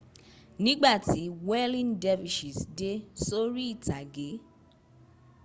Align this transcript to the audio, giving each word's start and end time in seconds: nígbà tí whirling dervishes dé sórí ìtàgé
nígbà 0.63 0.93
tí 1.09 1.21
whirling 1.47 1.91
dervishes 2.03 2.57
dé 2.77 2.91
sórí 3.25 3.63
ìtàgé 3.75 4.29